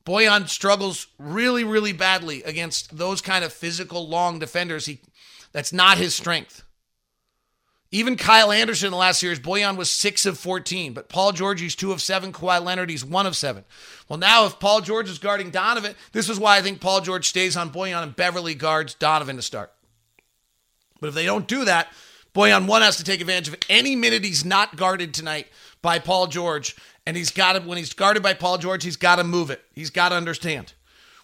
[0.06, 4.86] Bojan struggles really, really badly against those kind of physical, long defenders.
[4.86, 5.00] He,
[5.52, 6.64] that's not his strength.
[7.92, 11.62] Even Kyle Anderson in the last series, Bojan was 6 of 14, but Paul George,
[11.62, 12.34] he's 2 of 7.
[12.34, 13.64] Kawhi Leonard, he's 1 of 7.
[14.10, 17.30] Well, now if Paul George is guarding Donovan, this is why I think Paul George
[17.30, 19.72] stays on Bojan and Beverley guards Donovan to start.
[21.00, 21.88] But if they don't do that,
[22.34, 25.48] Bojan, one, has to take advantage of any minute he's not guarded tonight
[25.82, 29.18] by Paul George and he's got to, when he's guarded by Paul George, he's got
[29.18, 29.64] to move it.
[29.74, 30.74] He's got to understand.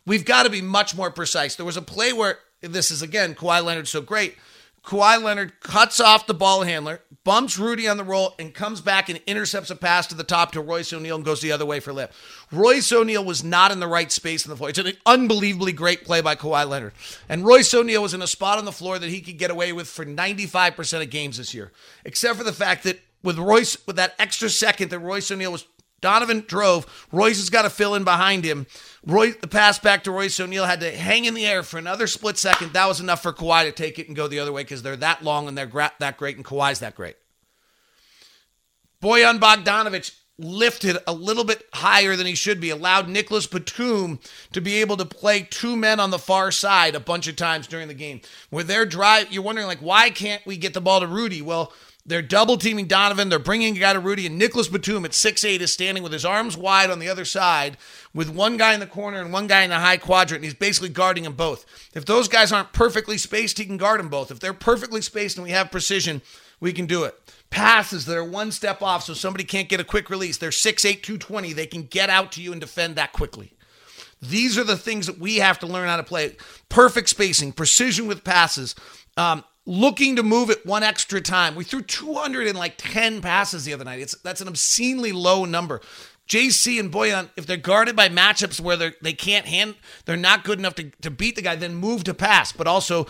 [0.06, 1.56] We've got to be much more precise.
[1.56, 4.36] There was a play where, this is again, Kawhi Leonard so great.
[4.84, 9.10] Kawhi Leonard cuts off the ball handler, bumps Rudy on the roll, and comes back
[9.10, 11.80] and intercepts a pass to the top to Royce O'Neale and goes the other way
[11.80, 12.12] for lip.
[12.52, 14.70] Royce O'Neale was not in the right space in the floor.
[14.70, 16.94] It's an unbelievably great play by Kawhi Leonard.
[17.30, 19.72] And Royce O'Neale was in a spot on the floor that he could get away
[19.72, 21.72] with for 95% of games this year,
[22.04, 25.68] except for the fact that with Royce, with that extra second that Royce O'Neale was
[26.02, 27.08] Donovan drove.
[27.12, 28.68] Royce has got to fill in behind him.
[29.06, 32.08] Roy, the pass back to Royce O'Neale had to hang in the air for another
[32.08, 32.74] split second.
[32.74, 34.96] That was enough for Kawhi to take it and go the other way because they're
[34.98, 37.16] that long and they're gra- that great, and Kawhi's that great.
[39.02, 44.20] Bojan Bogdanovic lifted a little bit higher than he should be, allowed Nicolas Batum
[44.54, 47.68] to be able to play two men on the far side a bunch of times
[47.68, 48.22] during the game.
[48.50, 51.42] Where their drive, you're wondering, like, why can't we get the ball to Rudy?
[51.42, 51.74] Well,
[52.12, 53.30] they're double teaming Donovan.
[53.30, 56.26] They're bringing a guy to Rudy, and Nicolas Batum at 6'8 is standing with his
[56.26, 57.78] arms wide on the other side
[58.14, 60.54] with one guy in the corner and one guy in the high quadrant, and he's
[60.54, 61.66] basically guarding them both.
[61.94, 64.30] If those guys aren't perfectly spaced, he can guard them both.
[64.30, 66.22] If they're perfectly spaced and we have precision,
[66.60, 67.16] we can do it.
[67.50, 70.38] Passes that are one step off so somebody can't get a quick release.
[70.38, 71.54] They're 6'8, 220.
[71.54, 73.54] They can get out to you and defend that quickly.
[74.22, 76.36] These are the things that we have to learn how to play.
[76.70, 78.76] Perfect spacing, precision with passes.
[79.18, 81.56] Um, looking to move it one extra time.
[81.56, 84.00] We threw 210 passes the other night.
[84.00, 85.82] It's that's an obscenely low number.
[86.28, 90.44] JC and Bojan, if they're guarded by matchups where they they can't hand, they're not
[90.44, 93.08] good enough to, to beat the guy, then move to pass, but also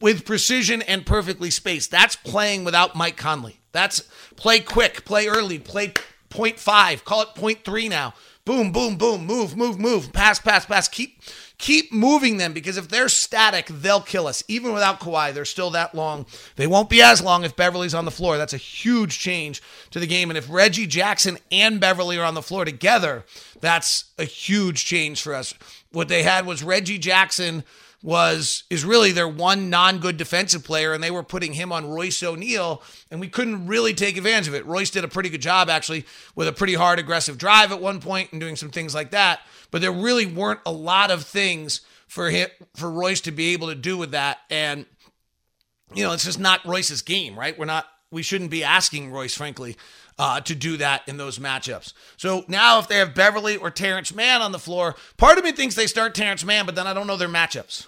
[0.00, 1.90] with precision and perfectly spaced.
[1.90, 3.60] That's playing without Mike Conley.
[3.72, 4.00] That's
[4.36, 5.92] play quick, play early, play
[6.28, 8.14] point five, call it point three now.
[8.44, 10.88] Boom, boom, boom, move, move, move, pass, pass, pass.
[10.88, 11.22] Keep
[11.62, 14.42] keep moving them because if they're static, they'll kill us.
[14.48, 16.26] Even without Kawhi, they're still that long.
[16.56, 18.36] They won't be as long if Beverley's on the floor.
[18.36, 20.28] That's a huge change to the game.
[20.28, 23.24] And if Reggie Jackson and Beverley are on the floor together,
[23.60, 25.54] that's a huge change for us.
[25.92, 27.62] What they had was Reggie Jackson
[28.02, 32.22] was is really their one non-good defensive player, and they were putting him on Royce
[32.22, 34.66] O'Neale, and we couldn't really take advantage of it.
[34.66, 36.04] Royce did a pretty good job actually
[36.34, 39.40] with a pretty hard aggressive drive at one point and doing some things like that,
[39.72, 43.68] but there really weren't a lot of things for him for Royce to be able
[43.68, 44.86] to do with that, and
[45.92, 47.58] you know it's just not Royce's game, right?
[47.58, 49.76] We're not we shouldn't be asking Royce, frankly,
[50.18, 51.94] uh, to do that in those matchups.
[52.16, 55.50] So now, if they have Beverley or Terance Mann on the floor, part of me
[55.50, 57.86] thinks they start Terance Mann, but then I don't know their matchups.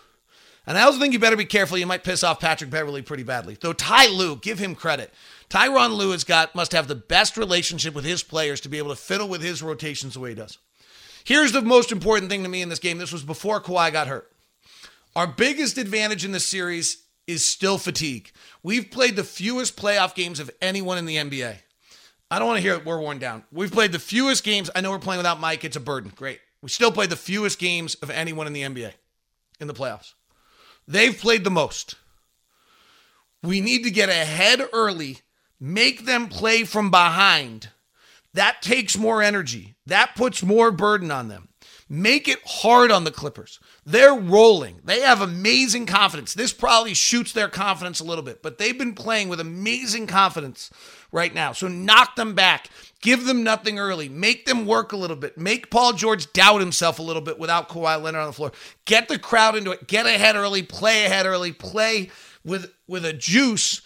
[0.67, 1.77] And I also think you better be careful.
[1.77, 3.59] You might piss off Patrick Beverley pretty badly.
[3.61, 5.13] Though Ty Lue, give him credit.
[5.51, 8.89] Tyronn Lue has got must have the best relationship with his players to be able
[8.89, 10.59] to fiddle with his rotations the way he does.
[11.25, 12.99] Here's the most important thing to me in this game.
[12.99, 14.31] This was before Kawhi got hurt.
[15.17, 18.31] Our biggest advantage in this series is still fatigue.
[18.63, 21.57] We've played the fewest playoff games of anyone in the NBA.
[22.31, 22.85] I don't want to hear it.
[22.85, 23.45] We're worn down.
[23.53, 24.71] We've played the fewest games.
[24.75, 25.65] I know we're playing without Mike.
[25.65, 26.13] It's a burden.
[26.15, 26.41] Great.
[26.61, 28.93] We still played the fewest games of anyone in the NBA
[29.61, 30.15] in the playoffs.
[30.87, 31.95] They've played the most.
[33.43, 35.19] We need to get ahead early,
[35.61, 37.69] make them play from behind.
[38.35, 39.75] That takes more energy.
[39.87, 41.49] That puts more burden on them.
[41.89, 43.61] Make it hard on the Clippers.
[43.85, 44.81] They're rolling.
[44.85, 46.33] They have amazing confidence.
[46.33, 50.71] This probably shoots their confidence a little bit, but they've been playing with amazing confidence
[51.13, 51.53] right now.
[51.53, 52.69] So knock them back.
[53.03, 54.09] Give them nothing early.
[54.09, 55.37] Make them work a little bit.
[55.37, 58.53] Make Paul George doubt himself a little bit without Kawhi Leonard on the floor.
[58.87, 59.87] Get the crowd into it.
[59.87, 60.63] Get ahead early.
[60.63, 61.53] Play ahead early.
[61.53, 62.11] Play
[62.45, 63.83] with with a juice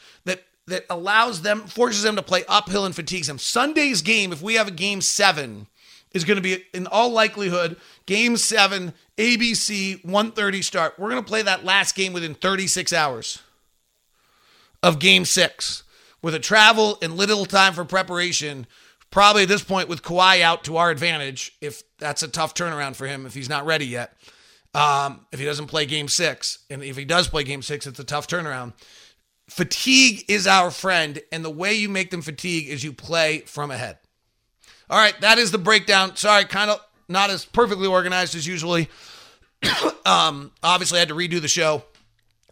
[0.69, 3.39] that allows them, forces them to play uphill and fatigues them.
[3.39, 5.66] Sunday's game, if we have a game seven,
[6.12, 10.95] is going to be in all likelihood game seven abc 1.30 start.
[10.99, 13.43] We're going to play that last game within 36 hours
[14.83, 15.83] of game six
[16.23, 18.66] with a travel and little time for preparation
[19.11, 22.95] probably at this point with Kawhi out to our advantage if that's a tough turnaround
[22.97, 24.14] for him if he's not ready yet
[24.75, 26.59] um, if he doesn't play game six.
[26.69, 28.73] And if he does play game six it's a tough turnaround
[29.49, 33.71] fatigue is our friend and the way you make them fatigue is you play from
[33.71, 33.99] ahead
[34.91, 36.17] all right, that is the breakdown.
[36.17, 38.89] Sorry, kind of not as perfectly organized as usually.
[40.07, 41.85] um, obviously, I had to redo the show.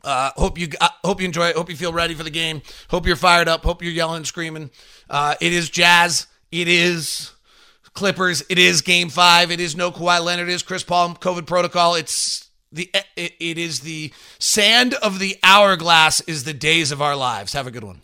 [0.05, 1.57] Uh, hope you uh, hope you enjoy it.
[1.57, 2.61] Hope you feel ready for the game.
[2.91, 3.65] Hope you're fired up.
[3.65, 4.71] Hope you're yelling and screaming.
[5.09, 6.27] Uh, it is Jazz.
[6.53, 7.33] It is
[7.95, 8.45] Clippers.
[8.51, 9.51] It is Game Five.
[9.51, 10.49] It is no Kawhi Leonard.
[10.49, 11.15] It is Chris Paul.
[11.15, 11.95] COVID protocol.
[11.95, 12.46] It's
[12.77, 16.21] the it, it is the sand of the hourglass.
[16.23, 17.53] Is the days of our lives.
[17.53, 18.01] Have a good one.